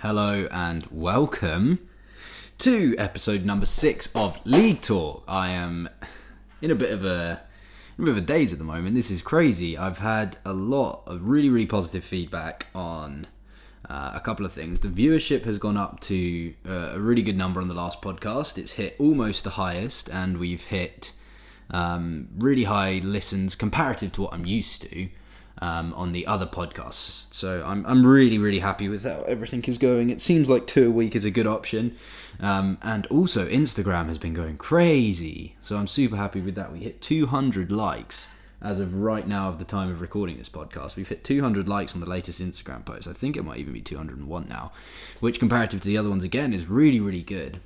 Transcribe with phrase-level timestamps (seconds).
[0.00, 1.88] Hello and welcome
[2.58, 5.24] to episode number six of League Talk.
[5.26, 5.88] I am
[6.62, 7.40] in a bit of a,
[7.98, 8.94] a bit of a daze at the moment.
[8.94, 9.76] This is crazy.
[9.76, 13.26] I've had a lot of really, really positive feedback on
[13.90, 14.78] uh, a couple of things.
[14.78, 18.56] The viewership has gone up to uh, a really good number on the last podcast.
[18.56, 21.10] It's hit almost the highest, and we've hit
[21.70, 25.08] um, really high listens comparative to what I'm used to
[25.60, 27.32] um, on the other podcasts.
[27.34, 30.10] So I'm, I'm really, really happy with how everything is going.
[30.10, 31.96] It seems like two a week is a good option.
[32.40, 35.56] Um, and also, Instagram has been going crazy.
[35.60, 36.72] So I'm super happy with that.
[36.72, 38.28] We hit 200 likes
[38.60, 40.96] as of right now, of the time of recording this podcast.
[40.96, 43.06] We've hit 200 likes on the latest Instagram post.
[43.06, 44.72] I think it might even be 201 now,
[45.20, 47.60] which comparative to the other ones, again, is really, really good.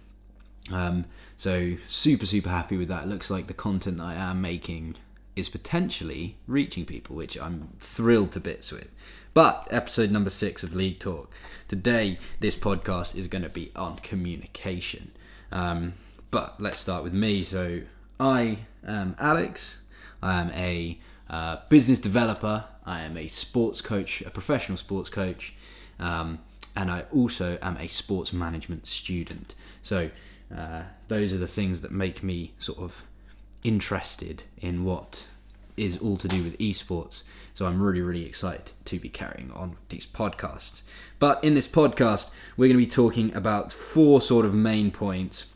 [0.70, 3.04] Um, so super, super happy with that.
[3.04, 4.96] It looks like the content that I am making
[5.34, 8.88] is potentially reaching people, which I'm thrilled to bits with.
[9.34, 11.32] But episode number six of League Talk.
[11.68, 15.12] Today, this podcast is going to be on communication.
[15.50, 15.94] Um,
[16.30, 17.42] but let's start with me.
[17.42, 17.82] So,
[18.20, 19.80] I am Alex.
[20.22, 20.98] I am a
[21.30, 22.64] uh, business developer.
[22.84, 25.54] I am a sports coach, a professional sports coach.
[25.98, 26.40] Um,
[26.76, 29.54] and I also am a sports management student.
[29.82, 30.10] So,
[30.54, 33.04] uh, those are the things that make me sort of
[33.62, 35.28] interested in what
[35.76, 37.22] is all to do with esports.
[37.54, 40.82] So I'm really, really excited to be carrying on these podcasts.
[41.18, 45.46] But in this podcast, we're going to be talking about four sort of main points.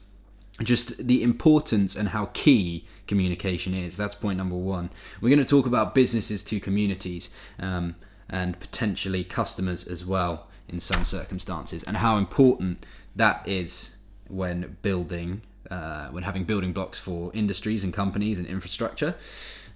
[0.63, 3.97] Just the importance and how key communication is.
[3.97, 4.91] That's point number one.
[5.21, 7.97] We're going to talk about businesses to communities um,
[8.29, 12.85] and potentially customers as well in some circumstances, and how important
[13.15, 13.97] that is
[14.29, 19.15] when building uh, when having building blocks for industries and companies and infrastructure.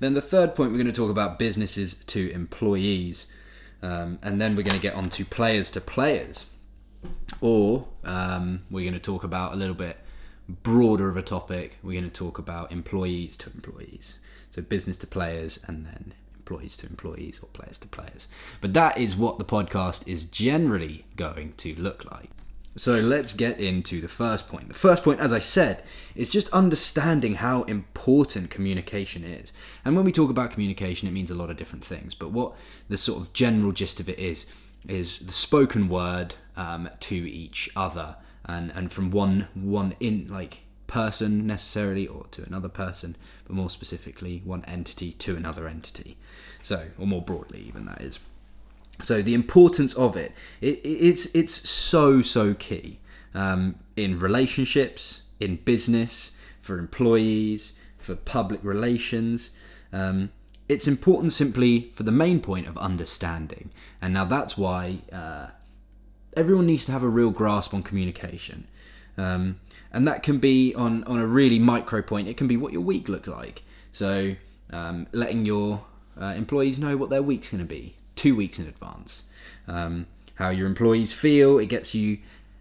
[0.00, 3.26] Then the third point, we're going to talk about businesses to employees.
[3.82, 6.46] Um, and then we're going to get on to players to players.
[7.40, 9.98] Or um, we're going to talk about a little bit
[10.48, 11.78] broader of a topic.
[11.82, 14.18] We're going to talk about employees to employees.
[14.50, 18.26] So business to players and then employees to employees or players to players.
[18.60, 22.30] But that is what the podcast is generally going to look like.
[22.76, 24.68] So let's get into the first point.
[24.68, 25.82] The first point, as I said,
[26.14, 29.52] is just understanding how important communication is.
[29.84, 32.14] And when we talk about communication, it means a lot of different things.
[32.14, 32.54] But what
[32.88, 34.46] the sort of general gist of it is,
[34.88, 40.62] is the spoken word um, to each other, and and from one one in like
[40.86, 43.16] person necessarily, or to another person,
[43.46, 46.16] but more specifically, one entity to another entity.
[46.62, 48.20] So, or more broadly, even that is.
[49.02, 52.98] So the importance of it, it it's it's so so key
[53.34, 59.50] um, in relationships, in business, for employees, for public relations.
[59.92, 60.30] Um,
[60.68, 65.48] it's important simply for the main point of understanding, and now that's why uh,
[66.36, 68.66] everyone needs to have a real grasp on communication,
[69.16, 69.60] um,
[69.92, 72.28] and that can be on on a really micro point.
[72.28, 73.62] It can be what your week looks like.
[73.92, 74.36] So
[74.72, 75.84] um, letting your
[76.20, 79.22] uh, employees know what their week's going to be two weeks in advance.
[79.66, 82.18] Um, how your employees feel, it gets you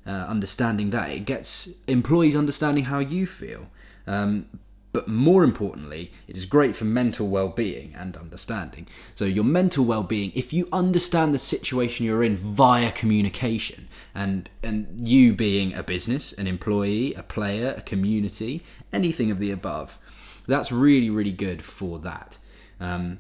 [0.07, 1.09] uh, understanding that.
[1.09, 3.69] It gets employees understanding how you feel.
[4.07, 4.45] Um,
[4.93, 8.87] but more importantly, it is great for mental well being and understanding.
[9.15, 14.49] So, your mental well being, if you understand the situation you're in via communication, and,
[14.63, 19.99] and you being a business, an employee, a player, a community, anything of the above,
[20.47, 22.37] that's really, really good for that.
[22.79, 23.19] Um,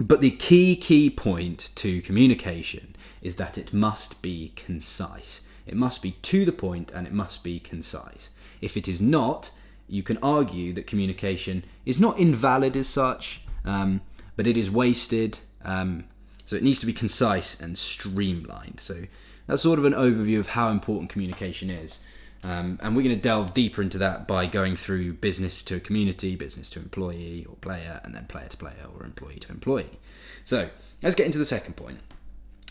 [0.00, 5.40] but the key, key point to communication is that it must be concise.
[5.66, 8.30] It must be to the point and it must be concise.
[8.60, 9.50] If it is not,
[9.88, 14.00] you can argue that communication is not invalid as such, um,
[14.36, 15.38] but it is wasted.
[15.64, 16.04] Um,
[16.44, 18.80] so it needs to be concise and streamlined.
[18.80, 19.04] So
[19.46, 21.98] that's sort of an overview of how important communication is.
[22.44, 26.36] Um, and we're going to delve deeper into that by going through business to community,
[26.36, 29.98] business to employee or player, and then player to player or employee to employee.
[30.44, 30.68] So
[31.02, 32.00] let's get into the second point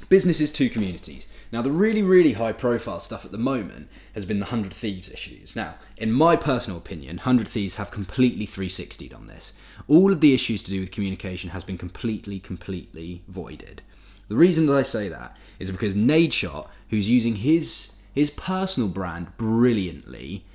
[0.10, 1.26] businesses to communities.
[1.52, 5.10] Now, the really, really high profile stuff at the moment has been the 100 Thieves
[5.10, 5.56] issues.
[5.56, 9.54] Now, in my personal opinion, 100 Thieves have completely 360'd on this.
[9.88, 13.82] All of the issues to do with communication has been completely, completely voided.
[14.30, 19.36] The reason that I say that is because Nadeshot, who's using his his personal brand
[19.38, 20.46] brilliantly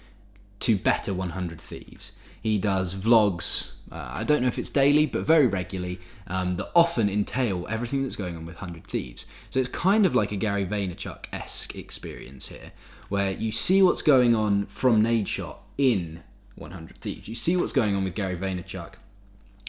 [0.60, 2.12] to better 100 Thieves.
[2.40, 6.70] He does vlogs, uh, I don't know if it's daily, but very regularly, um, that
[6.74, 9.26] often entail everything that's going on with 100 Thieves.
[9.50, 12.72] So it's kind of like a Gary Vaynerchuk esque experience here,
[13.08, 16.22] where you see what's going on from Nadeshot in
[16.54, 17.28] 100 Thieves.
[17.28, 18.94] You see what's going on with Gary Vaynerchuk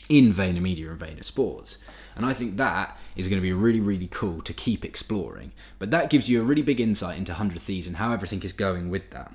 [0.09, 1.77] in VaynerMedia and Vayner Sports.
[2.19, 5.53] And I think that is going to be really, really cool to keep exploring.
[5.77, 8.51] But that gives you a really big insight into 100 Thieves and how everything is
[8.51, 9.33] going with that.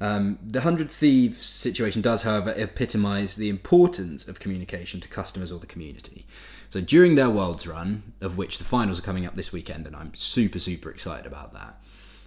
[0.00, 5.58] Um, the 100 Thieves situation does, however, epitomise the importance of communication to customers or
[5.58, 6.24] the community.
[6.70, 9.94] So during their Worlds run, of which the finals are coming up this weekend, and
[9.94, 11.78] I'm super, super excited about that.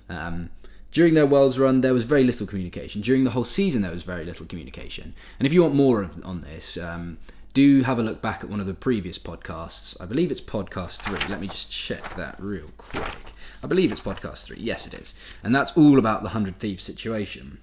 [0.09, 0.51] Um,
[0.91, 3.01] during their Worlds run, there was very little communication.
[3.01, 5.15] During the whole season, there was very little communication.
[5.39, 7.17] And if you want more of, on this, um,
[7.53, 9.99] do have a look back at one of the previous podcasts.
[10.01, 11.19] I believe it's podcast three.
[11.29, 13.15] Let me just check that real quick.
[13.63, 14.59] I believe it's podcast three.
[14.59, 15.13] Yes, it is.
[15.43, 17.59] And that's all about the 100 Thieves situation.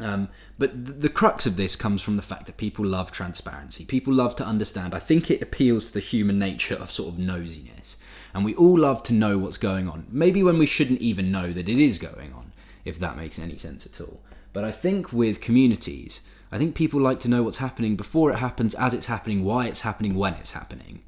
[0.00, 0.28] Um,
[0.58, 3.84] but th- the crux of this comes from the fact that people love transparency.
[3.84, 4.94] People love to understand.
[4.94, 7.96] I think it appeals to the human nature of sort of nosiness.
[8.34, 10.06] And we all love to know what's going on.
[10.10, 12.52] Maybe when we shouldn't even know that it is going on,
[12.84, 14.20] if that makes any sense at all.
[14.52, 16.20] But I think with communities,
[16.50, 19.66] I think people like to know what's happening before it happens, as it's happening, why
[19.66, 21.02] it's happening, when it's happening.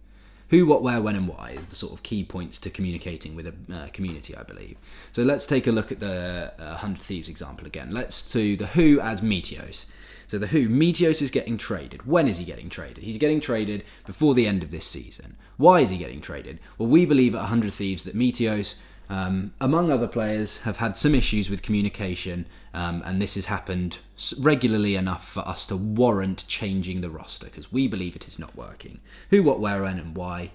[0.51, 3.47] Who, what, where, when, and why is the sort of key points to communicating with
[3.47, 4.77] a uh, community, I believe.
[5.13, 7.93] So let's take a look at the uh, 100 Thieves example again.
[7.93, 9.87] Let's do the Who as Meteos.
[10.27, 12.05] So the Who, Meteos is getting traded.
[12.05, 13.05] When is he getting traded?
[13.05, 15.37] He's getting traded before the end of this season.
[15.57, 16.59] Why is he getting traded?
[16.79, 18.75] Well, we believe at 100 Thieves that Meteos
[19.11, 23.99] um, among other players, have had some issues with communication, um, and this has happened
[24.39, 28.55] regularly enough for us to warrant changing the roster because we believe it is not
[28.55, 29.01] working.
[29.31, 30.53] Who, what, where, when, and why.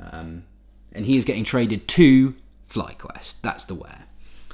[0.00, 0.44] Um,
[0.90, 2.34] and he is getting traded to
[2.70, 3.42] FlyQuest.
[3.42, 4.04] That's the where.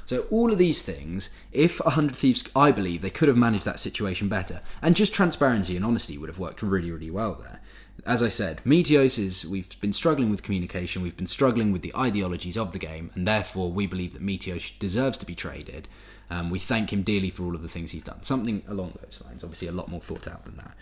[0.05, 3.63] So all of these things, if a 100 Thieves, I believe they could have managed
[3.63, 4.61] that situation better.
[4.81, 7.61] And just transparency and honesty would have worked really, really well there
[8.05, 11.95] as I said, Meteos is we've been struggling with communication, we've been struggling with the
[11.95, 15.87] ideologies of the game, and therefore we believe that Meteos deserves to be traded.
[16.29, 18.21] Um, we thank him dearly for all of the things he's done.
[18.21, 20.75] Something along those lines, obviously a lot more thought out than that.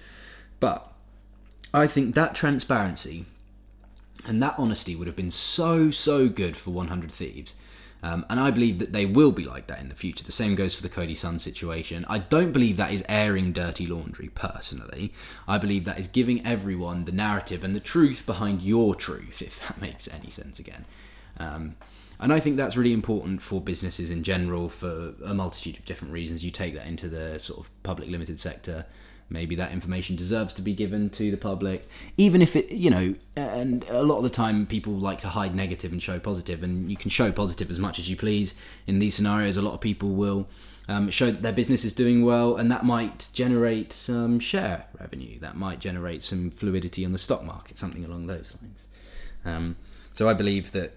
[0.60, 0.92] But
[1.74, 3.26] I think that transparency
[4.26, 7.56] and that honesty would have been so, so good for 100 Thieves.
[8.04, 10.26] Um, and I believe that they will be like that in the future.
[10.26, 12.06] The same goes for the Cody Sun situation.
[12.10, 15.14] I don't believe that is airing dirty laundry, personally.
[15.48, 19.66] I believe that is giving everyone the narrative and the truth behind your truth, if
[19.66, 20.84] that makes any sense again.
[21.38, 21.78] Um,
[22.20, 26.14] and I think that's really important for businesses in general for a multitude of different
[26.14, 26.44] reasons.
[26.44, 28.86] You take that into the sort of public limited sector
[29.30, 31.88] maybe that information deserves to be given to the public.
[32.18, 35.56] Even if it you know and a lot of the time people like to hide
[35.56, 38.54] negative and show positive and you can show positive as much as you please.
[38.88, 40.48] In these scenarios a lot of people will
[40.88, 45.40] um, show that their business is doing well and that might generate some share revenue.
[45.40, 48.88] That might generate some fluidity on the stock market something along those lines.
[49.46, 49.76] Um,
[50.14, 50.94] so i believe that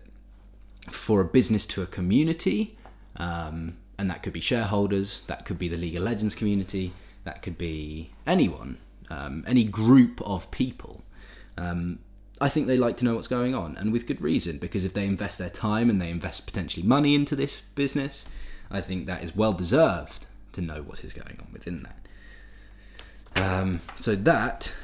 [0.91, 2.77] for a business to a community
[3.17, 6.93] um, and that could be shareholders that could be the league of legends community
[7.27, 8.79] that could be anyone,
[9.11, 11.03] um, any group of people.
[11.59, 11.99] Um,
[12.41, 14.95] I think they like to know what's going on, and with good reason, because if
[14.95, 18.27] they invest their time and they invest potentially money into this business,
[18.71, 21.99] I think that is well deserved to know what is going on within that.
[23.43, 24.75] Um, so that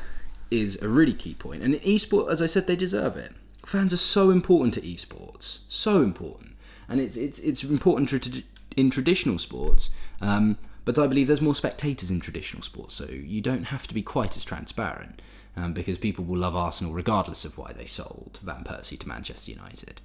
[0.51, 1.63] is a really key point.
[1.63, 3.33] And in esports, as I said, they deserve it.
[3.65, 6.57] Fans are so important to esports, so important,
[6.89, 8.43] and it's it's it's important
[8.77, 9.91] in traditional sports.
[10.21, 13.95] Um, but I believe there's more spectators in traditional sports, so you don't have to
[13.95, 15.23] be quite as transparent
[15.57, 19.53] um, because people will love Arsenal regardless of why they sold Van Persie to Manchester
[19.53, 20.01] United.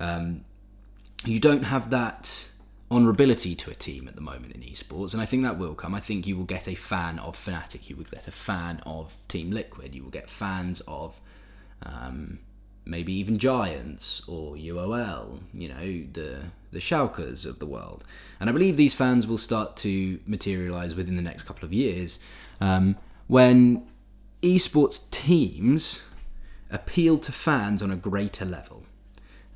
[0.00, 0.44] Um,
[1.24, 2.50] you don't have that
[2.90, 5.94] honourability to a team at the moment in esports, and I think that will come.
[5.94, 9.16] I think you will get a fan of Fnatic, you will get a fan of
[9.28, 11.20] Team Liquid, you will get fans of
[11.82, 12.38] um,
[12.84, 16.44] maybe even Giants or UOL, you know, the
[16.76, 18.04] the Schalkes of the world.
[18.38, 22.18] And I believe these fans will start to materialise within the next couple of years
[22.60, 22.96] um,
[23.28, 23.88] when
[24.42, 26.04] esports teams
[26.70, 28.84] appeal to fans on a greater level.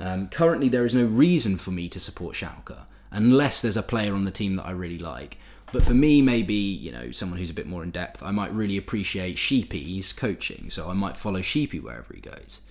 [0.01, 4.15] Um, currently, there is no reason for me to support Schalke unless there's a player
[4.15, 5.37] on the team that I really like.
[5.73, 8.53] But for me, maybe you know someone who's a bit more in depth, I might
[8.53, 12.63] really appreciate Sheepy's coaching, so I might follow Sheepy wherever he goes.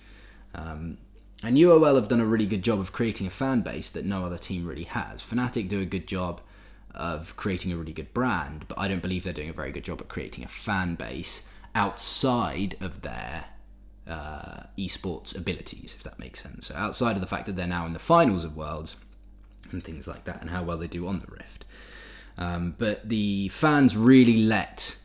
[0.54, 0.98] Um,
[1.42, 4.24] and UOL have done a really good job of creating a fan base that no
[4.24, 5.22] other team really has.
[5.22, 6.40] Fnatic do a good job
[6.94, 9.84] of creating a really good brand, but I don't believe they're doing a very good
[9.84, 11.42] job at creating a fan base
[11.74, 13.44] outside of their
[14.06, 16.66] uh, esports abilities, if that makes sense.
[16.66, 18.96] So outside of the fact that they're now in the finals of Worlds
[19.70, 21.64] and things like that, and how well they do on the Rift.
[22.36, 24.96] Um, but the fans really let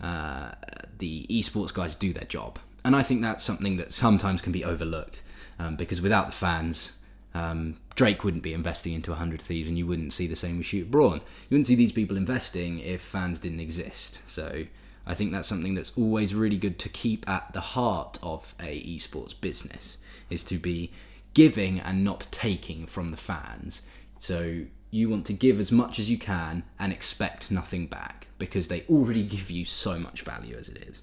[0.00, 0.52] uh,
[0.98, 4.64] the esports guys do their job and I think that's something that sometimes can be
[4.64, 5.22] overlooked
[5.58, 6.92] um, because without the fans,
[7.34, 10.66] um, Drake wouldn't be investing into 100 Thieves, and you wouldn't see the same with
[10.66, 11.16] Scooter Braun.
[11.16, 14.20] You wouldn't see these people investing if fans didn't exist.
[14.26, 14.64] So
[15.06, 18.80] I think that's something that's always really good to keep at the heart of a
[18.82, 19.98] esports business
[20.30, 20.92] is to be
[21.34, 23.82] giving and not taking from the fans.
[24.18, 28.68] So you want to give as much as you can and expect nothing back because
[28.68, 31.02] they already give you so much value as it is.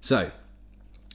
[0.00, 0.30] So,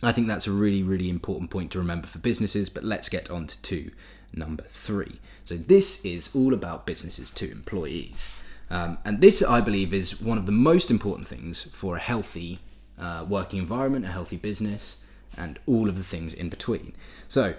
[0.03, 3.29] I think that's a really, really important point to remember for businesses, but let's get
[3.29, 3.91] on to two,
[4.33, 5.19] number three.
[5.43, 8.29] So, this is all about businesses to employees.
[8.69, 12.59] Um, and this, I believe, is one of the most important things for a healthy
[12.97, 14.97] uh, working environment, a healthy business,
[15.37, 16.93] and all of the things in between.
[17.27, 17.55] So,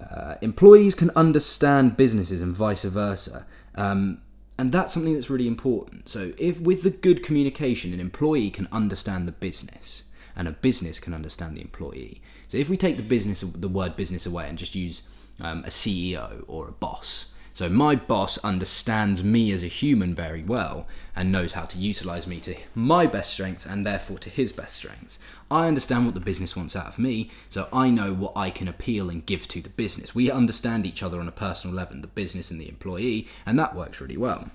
[0.00, 3.46] uh, employees can understand businesses and vice versa.
[3.74, 4.22] Um,
[4.58, 6.08] and that's something that's really important.
[6.08, 10.04] So, if with the good communication, an employee can understand the business,
[10.36, 12.22] and a business can understand the employee.
[12.48, 15.02] So if we take the business, the word business away, and just use
[15.40, 17.32] um, a CEO or a boss.
[17.54, 22.26] So my boss understands me as a human very well and knows how to utilize
[22.26, 25.18] me to my best strengths and therefore to his best strengths.
[25.50, 28.68] I understand what the business wants out of me, so I know what I can
[28.68, 30.14] appeal and give to the business.
[30.14, 33.76] We understand each other on a personal level, the business and the employee, and that
[33.76, 34.50] works really well.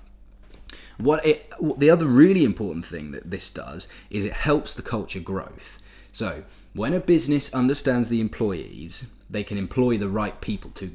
[0.98, 5.20] What it, the other really important thing that this does is it helps the culture
[5.20, 5.80] growth.
[6.12, 6.42] So
[6.74, 10.90] when a business understands the employees, they can employ the right people to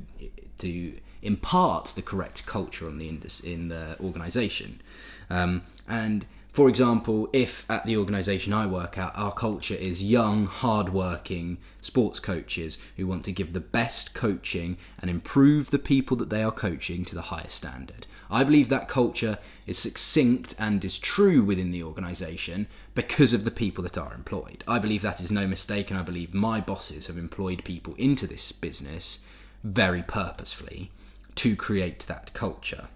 [0.59, 3.07] to impart the correct culture on the
[3.43, 4.81] in the organization.
[5.29, 10.45] Um, and for example, if at the organisation I work at, our culture is young,
[10.45, 16.29] hard-working sports coaches who want to give the best coaching and improve the people that
[16.29, 18.05] they are coaching to the highest standard.
[18.29, 23.51] I believe that culture is succinct and is true within the organisation because of the
[23.51, 24.63] people that are employed.
[24.67, 28.27] I believe that is no mistake, and I believe my bosses have employed people into
[28.27, 29.19] this business
[29.63, 30.91] very purposefully
[31.35, 32.89] to create that culture.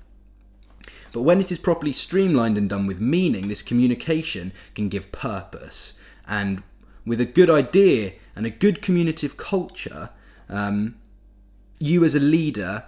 [1.12, 5.94] But when it is properly streamlined and done with meaning, this communication can give purpose.
[6.28, 6.64] And
[7.06, 10.10] with a good idea and a good communicative culture,
[10.50, 10.96] um,
[11.80, 12.84] you as a leader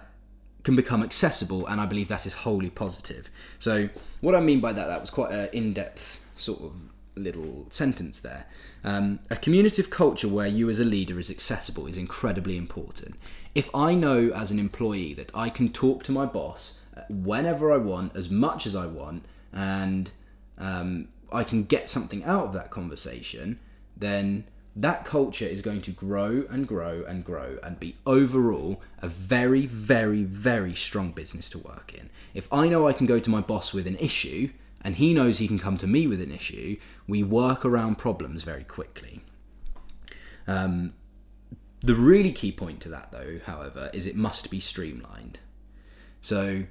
[0.62, 3.30] can become accessible, and I believe that is wholly positive.
[3.58, 3.88] So,
[4.20, 8.20] what I mean by that, that was quite an in depth sort of little sentence
[8.20, 8.46] there.
[8.84, 13.16] Um, a communicative culture where you as a leader is accessible is incredibly important.
[13.54, 17.76] If I know as an employee that I can talk to my boss whenever I
[17.76, 20.10] want, as much as I want, and
[20.58, 23.58] um, I can get something out of that conversation,
[23.96, 24.44] then
[24.76, 29.66] that culture is going to grow and grow and grow and be overall a very,
[29.66, 32.08] very, very strong business to work in.
[32.34, 34.50] If I know I can go to my boss with an issue
[34.82, 38.44] and he knows he can come to me with an issue, we work around problems
[38.44, 39.22] very quickly.
[40.46, 40.94] Um,
[41.80, 45.38] the really key point to that, though, however, is it must be streamlined.
[46.22, 46.64] So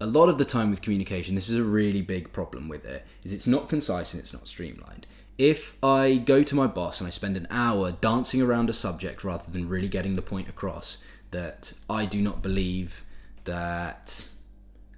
[0.00, 3.04] a lot of the time with communication, this is a really big problem with it,
[3.22, 5.06] is it's not concise and it's not streamlined.
[5.36, 9.24] If I go to my boss and I spend an hour dancing around a subject
[9.24, 13.04] rather than really getting the point across that I do not believe
[13.44, 14.28] that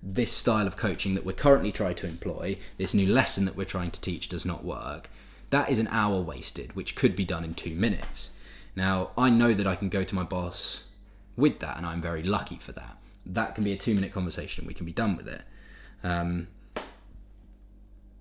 [0.02, 3.64] this style of coaching that we're currently trying to employ, this new lesson that we're
[3.64, 5.10] trying to teach does not work,
[5.50, 8.30] that is an hour wasted, which could be done in two minutes.
[8.74, 10.84] Now, I know that I can go to my boss
[11.36, 14.66] with that, and I'm very lucky for that that can be a two minute conversation.
[14.66, 15.42] We can be done with it.
[16.02, 16.48] Um,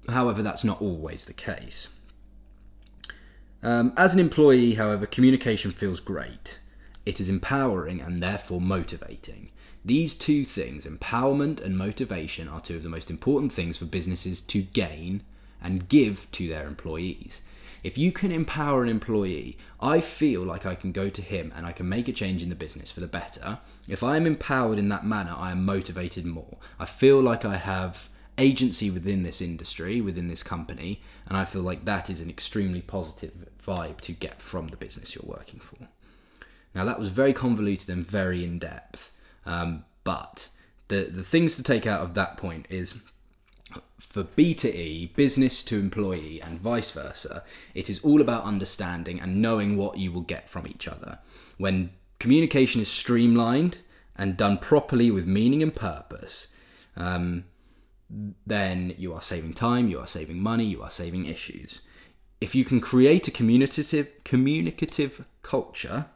[0.08, 1.88] however, that's not always the case.
[3.64, 6.60] Um, as an employee, however, communication feels great.
[7.06, 9.52] It is empowering and therefore motivating.
[9.84, 14.42] These two things, empowerment and motivation, are two of the most important things for businesses
[14.42, 15.24] to gain
[15.62, 17.42] and give to their employees.
[17.84, 21.66] If you can empower an employee, I feel like I can go to him and
[21.66, 23.60] I can make a change in the business for the better.
[23.88, 26.58] If I am empowered in that manner, I am motivated more.
[26.80, 31.62] I feel like I have agency within this industry, within this company, and I feel
[31.62, 33.32] like that is an extremely positive
[33.66, 35.88] vibe to get from the business you're working for.
[36.74, 39.12] Now, that was very convoluted and very in depth,
[39.46, 40.50] um, but
[40.88, 42.96] the, the things to take out of that point is
[44.00, 49.20] for B to E, business to employee, and vice versa, it is all about understanding
[49.20, 51.20] and knowing what you will get from each other.
[51.58, 53.80] When communication is streamlined
[54.16, 56.48] and done properly with meaning and purpose,
[56.96, 57.46] um,
[58.46, 61.82] then you are saving time, you are saving money, you are saving issues.
[62.40, 66.08] If you can create a communicative communicative culture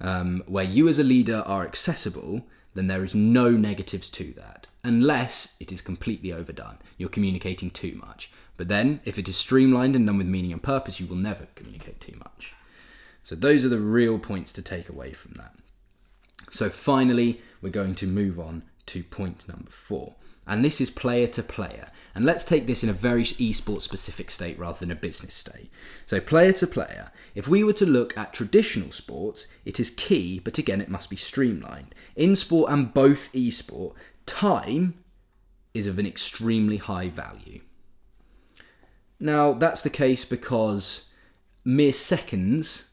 [0.00, 4.66] um, where you as a leader are accessible, then there is no negatives to that
[4.84, 6.78] unless it is completely overdone.
[6.96, 8.30] You're communicating too much.
[8.56, 11.48] But then, if it is streamlined and done with meaning and purpose, you will never
[11.54, 12.54] communicate too much.
[13.22, 15.54] So, those are the real points to take away from that.
[16.50, 20.16] So, finally, we're going to move on to point number four.
[20.50, 21.92] And this is player to player.
[22.12, 25.70] And let's take this in a very esports specific state rather than a business state.
[26.06, 30.40] So, player to player, if we were to look at traditional sports, it is key,
[30.40, 31.94] but again, it must be streamlined.
[32.16, 33.94] In sport and both esport,
[34.26, 34.94] time
[35.72, 37.60] is of an extremely high value.
[39.20, 41.10] Now, that's the case because
[41.64, 42.90] mere seconds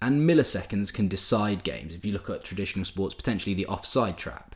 [0.00, 1.92] and milliseconds can decide games.
[1.92, 4.54] If you look at traditional sports, potentially the offside trap.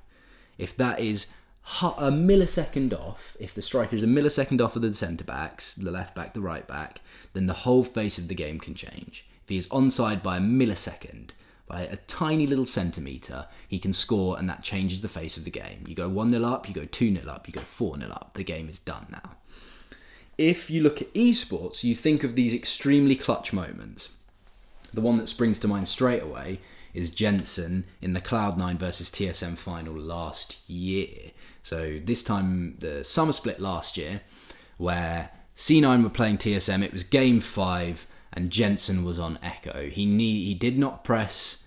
[0.57, 1.27] If that is
[1.66, 5.90] a millisecond off, if the striker is a millisecond off of the centre backs, the
[5.90, 7.00] left back, the right back,
[7.33, 9.26] then the whole face of the game can change.
[9.42, 11.30] If he is onside by a millisecond,
[11.66, 15.50] by a tiny little centimetre, he can score and that changes the face of the
[15.50, 15.85] game.
[15.87, 18.33] You go 1 0 up, you go 2 0 up, you go 4 0 up.
[18.35, 19.37] The game is done now.
[20.37, 24.11] If you look at esports, you think of these extremely clutch moments.
[24.92, 26.61] The one that springs to mind straight away
[26.95, 31.33] is Jensen in the Cloud9 versus TSM final last year.
[31.63, 34.23] So this time, the summer split last year,
[34.79, 39.91] where C9 were playing TSM, it was game five, and Jensen was on Ekko.
[39.91, 41.65] He need, he did not press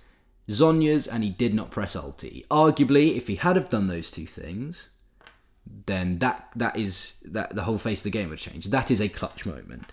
[0.50, 2.46] Zhonya's and he did not press ulti.
[2.48, 4.88] Arguably, if he had have done those two things,
[5.86, 8.66] then that that is that the whole face of the game would change.
[8.66, 9.92] That is a clutch moment.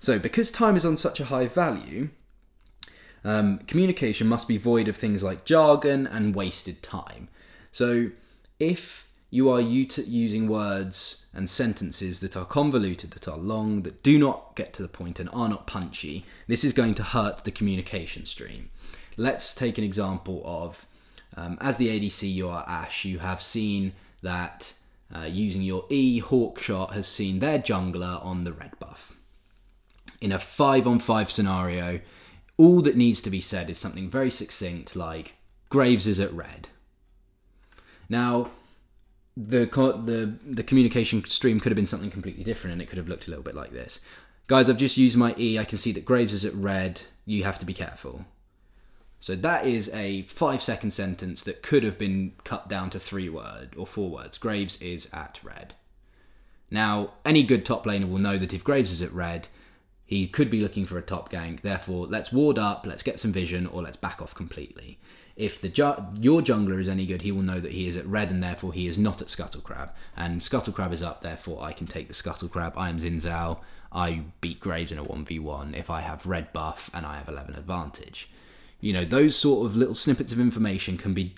[0.00, 2.10] So because time is on such a high value,
[3.24, 7.28] um, communication must be void of things like jargon and wasted time.
[7.72, 8.10] So
[8.58, 14.18] if you are using words and sentences that are convoluted, that are long, that do
[14.18, 17.50] not get to the point and are not punchy, this is going to hurt the
[17.50, 18.70] communication stream.
[19.16, 20.86] Let's take an example of
[21.36, 24.72] um, as the ADC, you are Ashe, you have seen that
[25.14, 29.14] uh, using your E, Hawkshot has seen their jungler on the red buff.
[30.20, 32.00] In a 5 on 5 scenario,
[32.58, 35.36] all that needs to be said is something very succinct like
[35.70, 36.68] Graves is at red.
[38.08, 38.50] Now,
[39.36, 39.66] the
[40.04, 43.26] the the communication stream could have been something completely different, and it could have looked
[43.26, 44.00] a little bit like this.
[44.48, 45.58] Guys, I've just used my E.
[45.58, 47.02] I can see that Graves is at red.
[47.24, 48.24] You have to be careful.
[49.20, 53.28] So that is a five second sentence that could have been cut down to three
[53.28, 54.38] word or four words.
[54.38, 55.74] Graves is at red.
[56.70, 59.48] Now, any good top laner will know that if Graves is at red,
[60.08, 61.60] he could be looking for a top gank.
[61.60, 64.98] Therefore, let's ward up, let's get some vision, or let's back off completely
[65.38, 68.04] if the ju- your jungler is any good, he will know that he is at
[68.06, 69.92] red and therefore he is not at Scuttle Crab.
[70.16, 72.72] And Scuttle Crab is up, therefore I can take the Scuttle Crab.
[72.76, 73.56] I am Xin.
[73.92, 77.54] I beat Graves in a 1v1 if I have red buff and I have 11
[77.54, 78.28] advantage.
[78.80, 81.36] You know, those sort of little snippets of information can be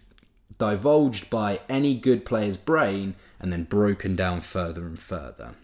[0.58, 5.54] divulged by any good player's brain and then broken down further and further.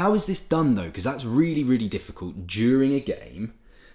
[0.00, 0.86] How is this done though?
[0.86, 3.52] Because that's really, really difficult during a game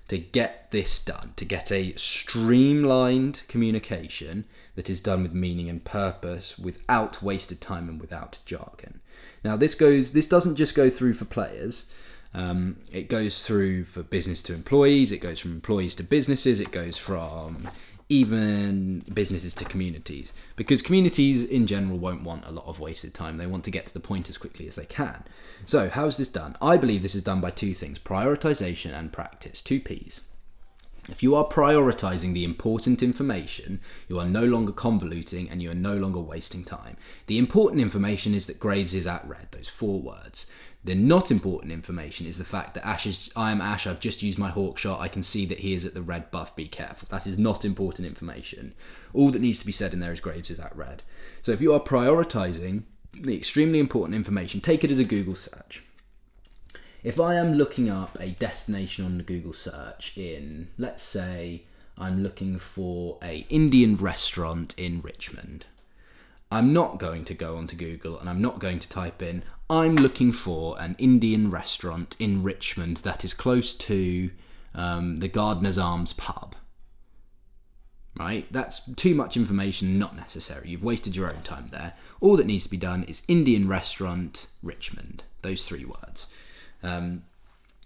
[0.08, 5.84] to get this done, to get a streamlined communication that is done with meaning and
[5.84, 9.02] purpose without wasted time and without jargon.
[9.44, 11.90] Now this goes this doesn't just go through for players.
[12.36, 16.72] Um, it goes through for business to employees, it goes from employees to businesses, it
[16.72, 17.68] goes from
[18.08, 23.38] even businesses to communities because communities in general won't want a lot of wasted time.
[23.38, 25.24] They want to get to the point as quickly as they can.
[25.66, 26.56] So how is this done?
[26.62, 29.62] I believe this is done by two things prioritization and practice.
[29.62, 30.22] Two p's.
[31.08, 35.76] If you are prioritizing the important information, you are no longer convoluting and you are
[35.76, 36.98] no longer wasting time.
[37.28, 40.48] The important information is that Graves is at red, those four words.
[40.86, 44.22] The not important information is the fact that Ashe is, I am Ashe, I've just
[44.22, 46.68] used my hawk shot, I can see that he is at the red buff, be
[46.68, 47.08] careful.
[47.10, 48.76] That is not important information.
[49.12, 51.02] All that needs to be said in there is Graves is at red.
[51.42, 55.84] So if you are prioritizing the extremely important information, take it as a Google search.
[57.04, 61.64] If I am looking up a destination on the Google search in, let's say,
[61.98, 65.66] I'm looking for a Indian restaurant in Richmond.
[66.56, 69.96] I'm not going to go onto Google and I'm not going to type in I'm
[69.96, 74.30] looking for an Indian restaurant in Richmond that is close to
[74.76, 76.56] um, the Gardener's Arms pub.
[78.18, 78.46] Right?
[78.52, 80.70] That's too much information, not necessary.
[80.70, 81.94] You've wasted your own time there.
[82.22, 85.24] All that needs to be done is Indian restaurant Richmond.
[85.42, 86.28] Those three words.
[86.84, 87.24] Um,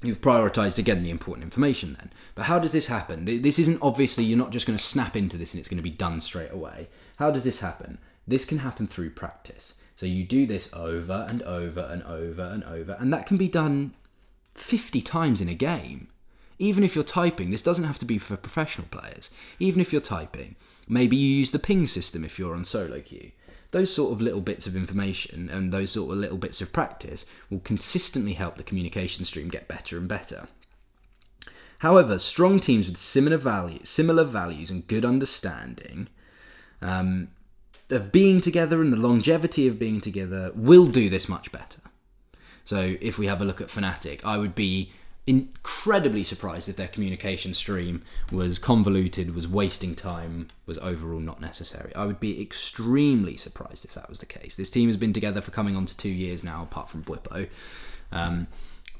[0.03, 2.11] you've prioritized again the important information then.
[2.35, 3.23] But how does this happen?
[3.23, 5.83] This isn't obviously, you're not just going to snap into this and it's going to
[5.83, 6.89] be done straight away.
[7.17, 7.99] How does this happen?
[8.29, 9.73] This can happen through practice.
[9.95, 13.49] So you do this over and over and over and over, and that can be
[13.49, 13.95] done
[14.53, 16.09] 50 times in a game.
[16.59, 19.31] Even if you're typing, this doesn't have to be for professional players.
[19.57, 20.55] Even if you're typing,
[20.87, 23.31] maybe you use the ping system if you're on solo queue.
[23.71, 27.25] Those sort of little bits of information and those sort of little bits of practice
[27.49, 30.47] will consistently help the communication stream get better and better.
[31.79, 36.09] However, strong teams with similar values, similar values and good understanding
[36.81, 37.29] um,
[37.89, 41.79] of being together and the longevity of being together will do this much better.
[42.65, 44.91] So if we have a look at Fnatic, I would be
[45.25, 51.93] incredibly surprised if their communication stream was convoluted, was wasting time, was overall not necessary.
[51.95, 54.55] I would be extremely surprised if that was the case.
[54.55, 57.47] This team has been together for coming on to two years now, apart from Bwipo.
[58.11, 58.47] Um,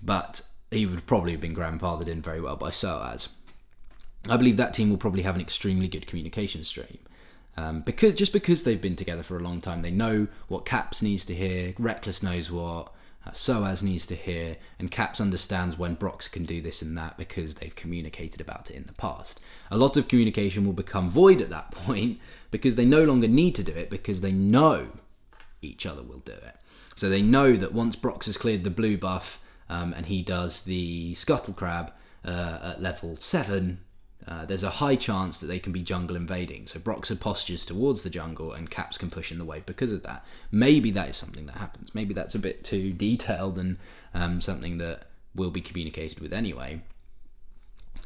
[0.03, 3.29] but he would probably have been grandfathered in very well by Soaz.
[4.29, 6.99] I believe that team will probably have an extremely good communication stream.
[7.59, 11.01] Um, because just because they've been together for a long time, they know what Caps
[11.01, 11.73] needs to hear.
[11.73, 12.93] Rekkles knows what
[13.25, 17.17] uh, Soaz needs to hear, and Caps understands when Brox can do this and that
[17.17, 19.41] because they've communicated about it in the past.
[19.69, 22.19] A lot of communication will become void at that point
[22.49, 24.87] because they no longer need to do it because they know
[25.61, 26.55] each other will do it.
[26.95, 30.63] So they know that once Brox has cleared the blue buff um, and he does
[30.63, 31.91] the Scuttle Crab
[32.23, 33.81] uh, at level 7,
[34.29, 36.67] uh, there's a high chance that they can be jungle invading.
[36.67, 40.03] So Broxah postures towards the jungle and Caps can push in the wave because of
[40.03, 40.23] that.
[40.51, 41.95] Maybe that is something that happens.
[41.95, 43.77] Maybe that's a bit too detailed and
[44.13, 46.81] um, something that will be communicated with anyway.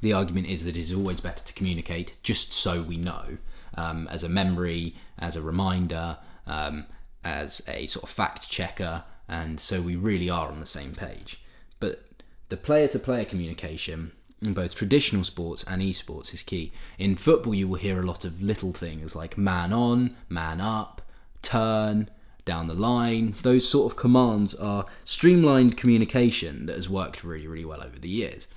[0.02, 3.38] The argument is that it is always better to communicate just so we know,
[3.76, 6.86] um, as a memory, as a reminder, um,
[7.26, 11.42] as a sort of fact checker, and so we really are on the same page.
[11.82, 12.06] But
[12.48, 14.14] the player to player communication
[14.46, 16.72] in both traditional sports and esports is key.
[16.98, 21.02] In football, you will hear a lot of little things like man on, man up,
[21.42, 22.10] turn,
[22.46, 23.36] down the line.
[23.42, 28.10] Those sort of commands are streamlined communication that has worked really, really well over the
[28.10, 28.48] years.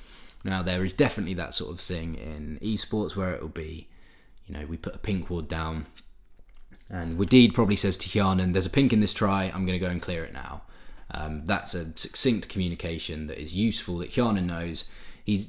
[0.45, 3.89] Now, there is definitely that sort of thing in esports where it will be,
[4.47, 5.87] you know, we put a pink ward down,
[6.89, 9.85] and Wadid probably says to Hjarnan, There's a pink in this try, I'm going to
[9.85, 10.63] go and clear it now.
[11.11, 14.85] Um, that's a succinct communication that is useful that Hjarnan knows.
[15.25, 15.49] He's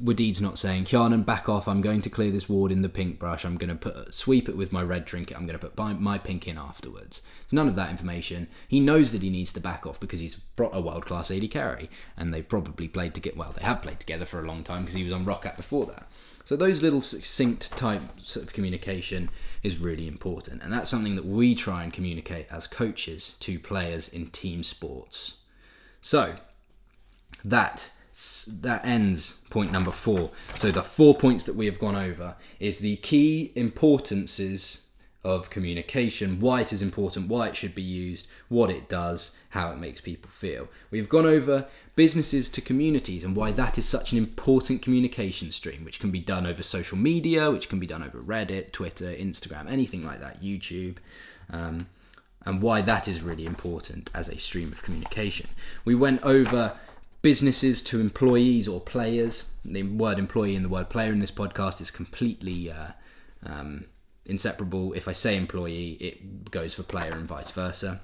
[0.00, 1.68] Wadid's not saying, Hjarnan, back off.
[1.68, 3.44] I'm going to clear this ward in the pink brush.
[3.44, 5.36] I'm going to put sweep it with my red trinket.
[5.36, 7.22] I'm going to put my, my pink in afterwards.
[7.44, 8.48] It's none of that information.
[8.68, 11.50] He knows that he needs to back off because he's brought a world class AD
[11.50, 13.36] carry, and they've probably played together.
[13.36, 15.86] Well, they have played together for a long time because he was on Roccat before
[15.86, 16.08] that.
[16.44, 19.30] So those little succinct type sort of communication
[19.62, 24.08] is really important, and that's something that we try and communicate as coaches to players
[24.08, 25.38] in team sports.
[26.00, 26.34] So
[27.44, 27.92] that
[28.60, 30.30] that ends point number four.
[30.56, 34.88] So the four points that we have gone over is the key importances
[35.24, 39.70] of communication, why it is important, why it should be used, what it does, how
[39.70, 40.68] it makes people feel.
[40.90, 45.84] We've gone over businesses to communities and why that is such an important communication stream,
[45.84, 49.70] which can be done over social media, which can be done over Reddit, Twitter, Instagram,
[49.70, 50.96] anything like that, YouTube.
[51.50, 51.86] Um,
[52.44, 55.48] and why that is really important as a stream of communication.
[55.84, 56.74] We went over
[57.22, 59.44] businesses to employees or players.
[59.64, 62.88] The word employee and the word player in this podcast is completely uh,
[63.46, 63.86] um,
[64.26, 64.92] inseparable.
[64.92, 68.00] If I say employee, it goes for player and vice versa.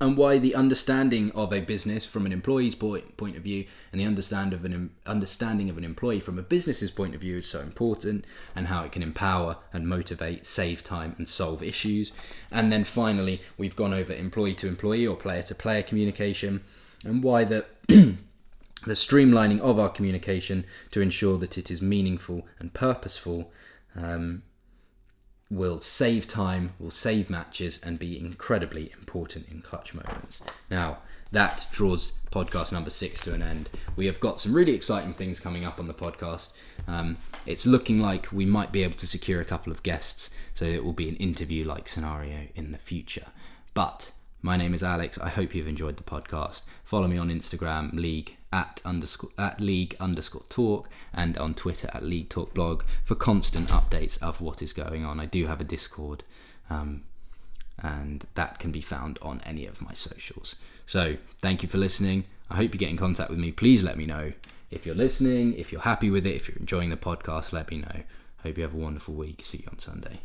[0.00, 4.00] And why the understanding of a business from an employee's point, point of view and
[4.00, 7.48] the understand of an understanding of an employee from a business's point of view is
[7.48, 8.24] so important,
[8.56, 12.12] and how it can empower and motivate, save time, and solve issues.
[12.50, 16.64] And then finally, we've gone over employee to employee or player to player communication
[17.04, 22.74] and why the the streamlining of our communication to ensure that it is meaningful and
[22.74, 23.50] purposeful
[23.96, 24.42] um,
[25.50, 30.42] will save time, will save matches, and be incredibly important in clutch moments.
[30.70, 30.98] Now,
[31.32, 33.68] that draws podcast number six to an end.
[33.96, 36.50] We have got some really exciting things coming up on the podcast.
[36.86, 40.64] Um, it's looking like we might be able to secure a couple of guests, so
[40.64, 43.26] it will be an interview like scenario in the future.
[43.74, 44.12] But
[44.44, 45.18] my name is Alex.
[45.18, 46.64] I hope you've enjoyed the podcast.
[46.84, 52.02] Follow me on Instagram, league at underscore at league underscore talk, and on Twitter at
[52.02, 55.18] league talk blog for constant updates of what is going on.
[55.18, 56.24] I do have a Discord,
[56.68, 57.04] um,
[57.82, 60.56] and that can be found on any of my socials.
[60.84, 62.24] So thank you for listening.
[62.50, 63.50] I hope you get in contact with me.
[63.50, 64.34] Please let me know
[64.70, 67.54] if you're listening, if you're happy with it, if you're enjoying the podcast.
[67.54, 68.02] Let me know.
[68.42, 69.42] Hope you have a wonderful week.
[69.42, 70.20] See you on Sunday.